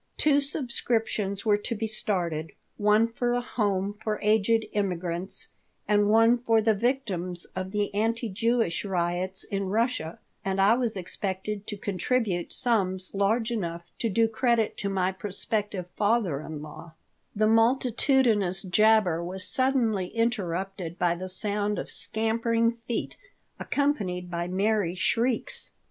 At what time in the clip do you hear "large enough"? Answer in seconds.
13.13-13.83